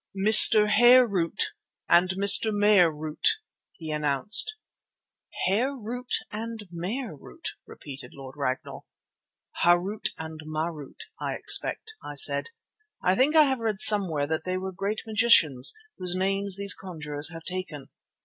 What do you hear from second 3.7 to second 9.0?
he announced. "Hare root and Mare root!" repeated Lord Ragnall.